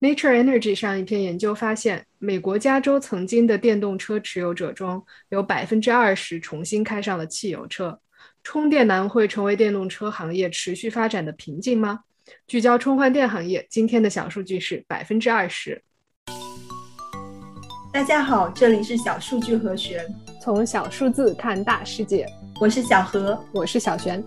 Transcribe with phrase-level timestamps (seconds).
[0.00, 7.98] Nature Energy 上一篇研究发现，美国加州曾经的电动车持有者中有百分之二十重新开上了汽油车。
[8.44, 11.98] 充电难会成为电动车行业持续发展的瓶颈吗？
[12.46, 15.82] 聚焦充换电行业，今天的小数据是百分之二十。
[17.92, 20.06] 大家好，这里是小数据和弦，
[20.40, 22.24] 从小数字看大世界。
[22.60, 24.22] 我是小何，我是小璇。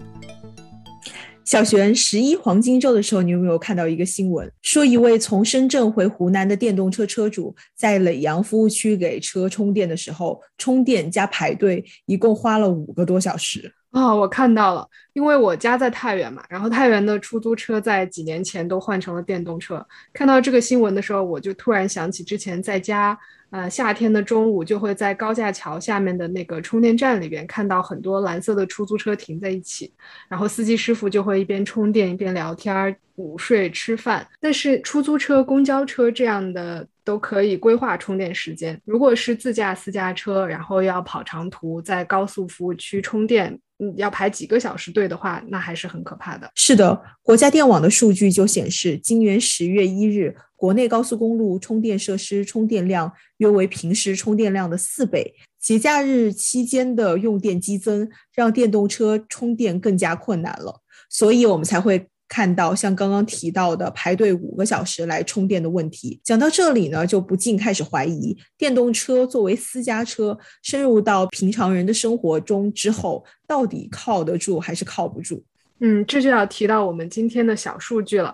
[1.51, 13.69] 小璇，十一黄金周的时候，你有没有看到一个新闻，说一位从深圳回湖南的电动车车主，在耒阳服务区给车充电的时候，充电加排队，一共花了五个多小时。
[13.91, 19.85] 哦，我看到了，因为我家在太原嘛，然后太原的出租车在几年前都换成了电动车。
[20.13, 23.19] 看到这个新闻的时候，我就突然想起之前在家。
[23.51, 29.93] 呃，夏天的中午就会在高架桥下面的那个充电站里边看到很多蓝色的出租车停在一起，
[30.29, 34.25] 然后司机师傅就会一边充电一边聊天、午睡、吃饭。
[34.39, 43.59] 但是出租车、公交车这样的都可以规划充电时间，如果是自驾私家车，然后要跑长途，在高速服务区充电。
[43.83, 46.47] 嗯要排几个小时队的话，那还是很可怕的。
[46.53, 55.33] 是的，国家电网的数据就显示，今年十月一日，国内高速公路充电设施充电量约为平时充电量的四倍。
[55.59, 62.07] 节假日期间的用电激增，让电动车充电更加困难了，所以我们才会。
[62.31, 75.43] 看到像刚刚提到的排队五个小时来充电的问题，讲到这里呢，就不禁开始怀疑，电动车作为私家车深入到平常人的生活中之后，到底靠得住还是靠不住？
[75.81, 78.33] 嗯，这就要提到我们今天的小数据了。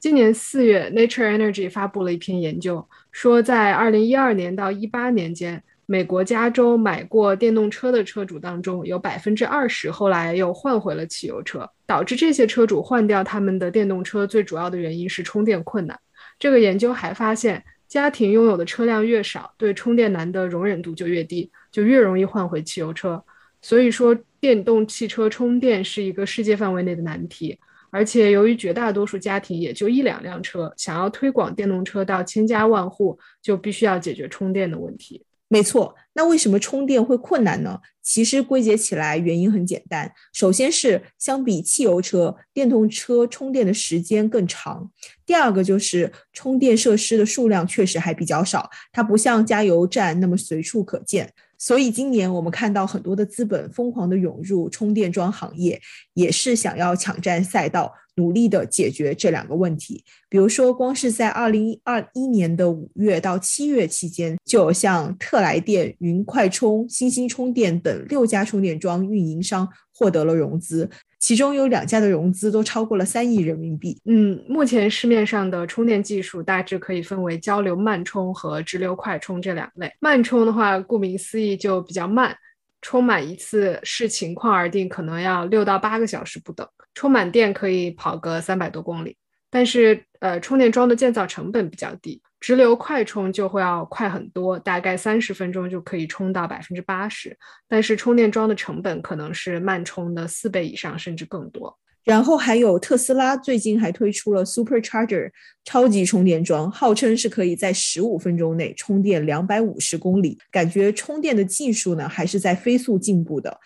[0.00, 5.62] 今年四月，Nature Energy 发布了一篇研究，说在二零一二年到一八年间。
[5.86, 11.68] 美国加州买过电动车的车主当中，有百分之二十后来又换回了汽油车。
[11.86, 15.98] 导致这些车主换掉他们的电动车最主要的原因是充电困难。
[16.38, 23.22] 这个研究还发现，家庭拥有的车辆越少，对充电难的容忍度就越低，就越容易换回汽油车。
[23.60, 27.58] 所以说，电动汽车充电是一个世界范围内的难题。
[27.90, 35.22] 而且，由于绝大多数家庭也就一两辆车，想要推广电动车到千家万户，就必须要解决充电的问题。
[35.48, 37.80] 没错，那为什么充电会困难呢？
[38.02, 44.90] 其实归结起来原因很简单，首先是相比汽油车，电动车充电的时间更长；
[45.24, 51.32] 第二个就是充电设施的数量确实还比较少，它不像加油站那么随处可见。
[51.56, 55.80] 所以今年我们看到很多的资本疯狂的涌入充电桩行业，
[56.14, 57.92] 也是想要抢占赛道。
[58.16, 70.88] 努力的解决这两个问题，比如说，光是在二零二一年的五月到七月期间，就有像特来电、云快充、新兴充电等六家充电桩运营商获得了融资，
[71.18, 74.00] 其中有两家的融资都超过了三亿人民币。
[74.04, 79.92] 嗯，目前市面上的充电技术大致可以分为交流慢充和直流快充这两类。
[80.00, 82.36] 慢充的话，顾名思义就比较慢。
[82.84, 86.68] 充满一次视情况而定，可能要六到八个小时不等。
[86.92, 89.16] 充满电可以跑个三百多公里，
[89.50, 92.20] 但是呃，充电桩的建造成本比较低。
[92.40, 97.34] 直流快充就会要快很多，大概三十分钟就可以充到百分之八十，
[97.66, 101.78] 但是充电桩的成本可能是慢充的四倍以上，甚至更多。
[102.04, 105.30] 然后还有特斯拉最近还推出了 Supercharger
[105.64, 113.58] 超级充电桩，号称是可以在十五分钟内充电两百五十公里，感觉充电的技术呢还是在飞速进步的，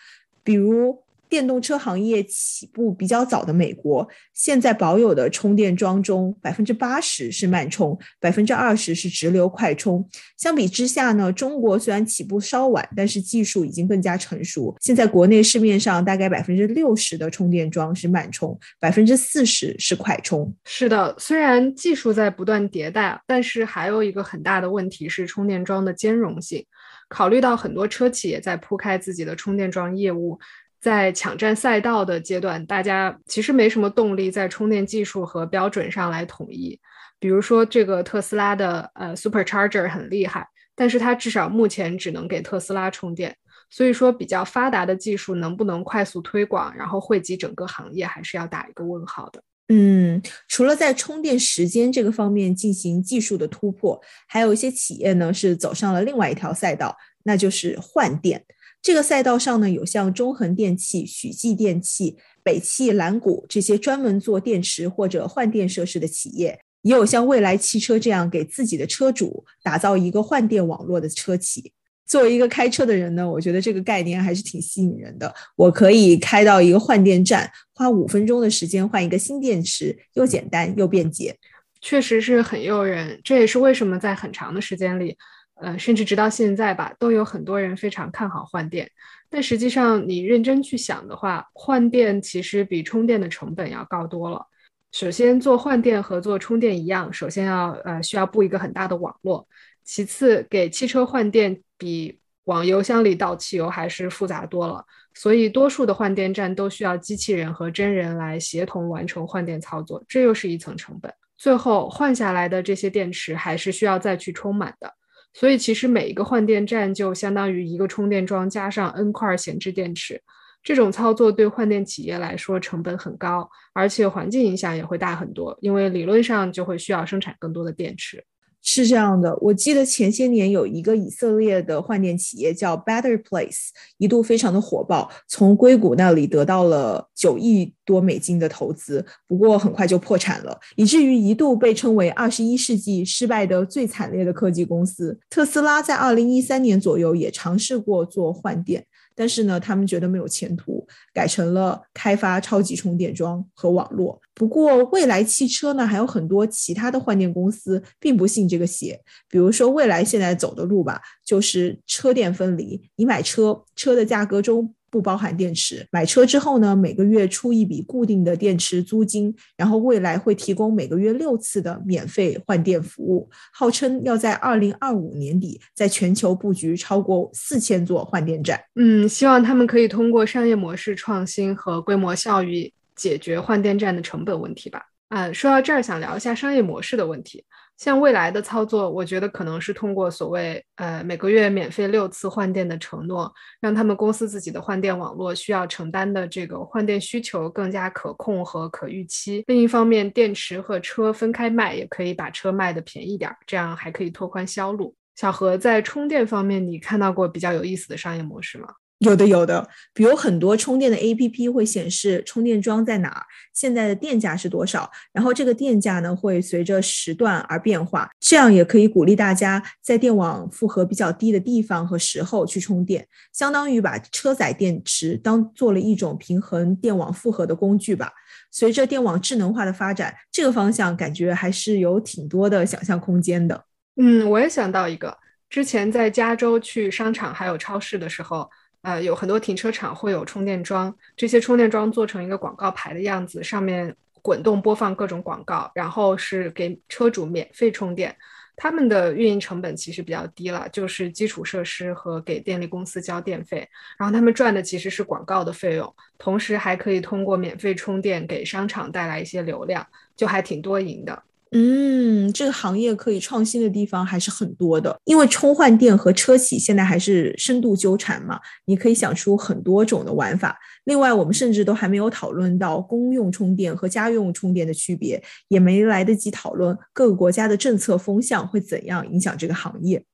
[0.42, 1.02] 比如。
[1.28, 10.08] 电动车行业起步比较早的美国，现在保有的充电桩中，百分之八十是慢充，百分之二十是直流快充。
[10.36, 14.74] 相比之下呢，中国虽然起步稍晚，但是技术已经更加成熟。
[14.80, 20.54] 现在国内市面上大概百分之六十的充电桩是慢充，百分之四十是快充。
[20.64, 26.64] 是的，虽然技术在不断迭代，但是还有一个很大的问题是充电桩的兼容性。
[27.08, 30.38] 考虑到很多车企也在铺开自己的充电桩业务。
[30.80, 36.78] 在抢占赛道的阶段，大家其实没什么动力在充电技术和标准上来统一。
[37.18, 40.46] 比如说，这个特斯拉的呃 Supercharger 很厉害，
[40.76, 43.36] 但是它至少目前只能给特斯拉充电。
[43.70, 49.42] 所以说，比较发达的技术能不能快速推广，然后惠及整个行业，还是要打一个问号的。
[49.70, 58.42] 嗯，除了在充电时间这个方面进行技术的突破，还有一些企业呢是走上了另外一条赛道，那就是换电。
[58.80, 71.72] 这个赛道上呢，有像中恒电器、许继电器、北汽蓝谷这些专门做电池或者换电设施的企业，也有像蔚来汽车这样给自己的车主打造一个换电网络的车企。
[72.06, 75.34] 作为一个开车的人呢，我觉得这个概念还是挺吸引人的。
[75.56, 81.36] 我可以开到一个换电站，花五分钟的时间换一个新电池，又简单又便捷。
[81.82, 83.20] 确实是很诱人。
[83.22, 85.14] 这也是为什么在很长的时间里，
[85.60, 88.90] 呃，甚至直到现在吧，都有很多人非常看好换电。
[89.30, 94.46] 但实际上，你认真去想的话，换电其实比充电的成本要高多了。
[94.92, 99.46] 首先，做换电和做充电一样，首先要呃需要布一个很大的网络。
[99.84, 104.84] 其次，给汽车换电比往油箱里倒汽油还是复杂多了。
[105.14, 111.12] 所以，多数的换电站都需要机器人和真人来协同完成换电操作，这又是一层成本。
[111.36, 114.94] 最后，换下来的这些电池还是需要再去充满的。
[115.38, 120.20] 所以，其实每一个换电站就相当于一个充电桩加上 N 块闲置电池。
[120.64, 128.24] 这种操作对换电企业来说成本很高，而且环境影响也会大很多，因为理论上就会需要生产更多的电池。
[128.70, 145.18] 是这样的，我记得前些年有一个以色列的换电企业叫 Better Place，一度非常的火爆，从硅谷那里得到了九亿多美金的投资，不过很快就破产了，以至于一度被称为二十一世纪失败的最惨烈的科技公司。
[145.30, 148.84] 特斯拉在二零一三年左右也尝试过做换电。
[149.18, 154.20] 但是呢，他们觉得没有前途，改成了开发超级充电桩和网络。
[154.32, 159.00] 不过，蔚来汽车呢，还有很多其他的换电公司并不信这个邪。
[159.28, 162.80] 比如说，蔚来现在走的路吧，就是车电分离。
[162.94, 164.72] 你买车，车的价格中。
[164.90, 165.86] 不包含电池。
[165.90, 178.60] 买车之后呢，每个月出一笔固定的电池租金，然后未来会提供每个月六次的免费换电服务，号称要在二零二五年底在全球布局超过四千座换电站。
[178.76, 184.82] 嗯，希望他们可以通过商业模式创新和规模效益解决换电站的成本问题吧。
[185.08, 187.44] 啊，说到这儿，想聊一下商业模式的问题。
[187.78, 199.44] 像未来的操作，我觉得可能是通过所谓呃每个月免费六次换电的承诺，让他们公司自己的换电网络需要承担的这个换电需求更加可控和可预期。
[199.46, 204.94] 另一方面，电池和车分开卖，也可以把车卖的便宜点，这样还可以拓宽销路。
[205.14, 208.68] 小何在充电方面，你看到过比较有意思的商业模式吗？
[208.98, 213.22] 有的有的，比如很多充电的 APP 会显示充电桩在哪儿，
[213.54, 228.12] 现在的电价是多少，然后这个电价呢会随着时段而变化，这样也可以鼓励大家在电网负荷比较低的地方和时候去充电，相当于把车载电池当做了一种平衡电网负荷的工具吧。
[228.50, 233.64] 随着电网智能化的发展，这个方向感觉还是有挺多的想象空间的。
[233.94, 235.16] 嗯，我也想到一个，
[235.48, 238.50] 之前在加州去商场还有超市的时候。
[238.82, 248.16] 呃，有很多停车场会有充电桩，这些充电桩做成一个广告牌的样子，上面滚动播放各种广告，然后是给车主免费充电。
[248.60, 259.86] 他们的运营成本其实比较低了，就是基础设施和给电力公司交电费，然后他们赚的其实是广告的费用，同时还可以通过免费充电给商场带来一些流量，
[260.16, 261.22] 就还挺多赢的。
[261.52, 270.58] 嗯，这个行业可以创新的地方还是很多的，因为充换电和车企现在还是深度纠缠嘛，你可以想出很多种的玩法。
[270.84, 280.04] 另外，我们甚至都还没有讨论到公用充电和家用充电的区别，也没来得及讨论各个国家的政策风向会怎样影响这个行业。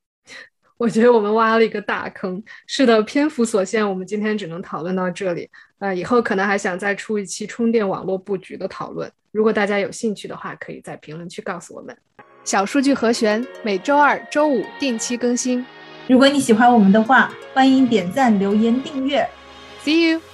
[0.84, 2.42] 我觉得我们挖了一个大坑。
[2.66, 5.48] 是的，篇幅所限，我们今天只能讨论到这里。
[5.78, 9.10] 呃，以后可能还想再出一期充电网络布局的讨论。
[9.32, 11.96] 如果大家有兴趣的话，可以在评论区告诉我们。
[12.44, 15.64] 小数据和弦每周二、周五定期更新。
[16.06, 19.26] 如果你喜欢我们的话，欢迎点赞、留言、订阅。
[19.82, 20.33] See you.